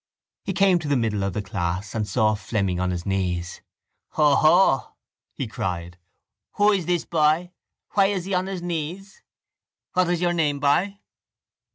He 0.43 0.53
came 0.53 0.79
to 0.79 0.87
the 0.87 0.97
middle 0.97 1.23
of 1.23 1.33
the 1.33 1.43
class 1.43 1.93
and 1.93 2.07
saw 2.07 2.33
Fleming 2.33 2.79
on 2.79 2.89
his 2.89 3.05
knees. 3.05 3.61
—Hoho! 4.13 4.95
he 5.31 5.45
cried. 5.45 5.99
Who 6.53 6.71
is 6.71 6.87
this 6.87 7.05
boy? 7.05 7.51
Why 7.91 8.07
is 8.07 8.25
he 8.25 8.33
on 8.33 8.47
his 8.47 8.63
knees? 8.63 9.21
What 9.93 10.09
is 10.09 10.19
your 10.19 10.33
name, 10.33 10.59
boy? 10.59 10.97